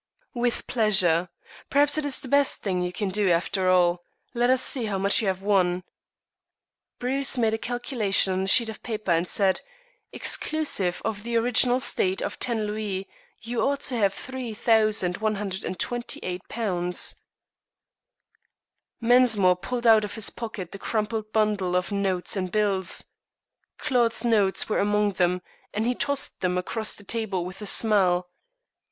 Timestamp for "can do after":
2.91-3.69